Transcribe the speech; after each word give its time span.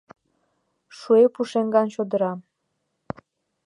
...Шуэ 0.97 1.25
пушеҥган 1.33 1.87
чодыра. 1.93 2.31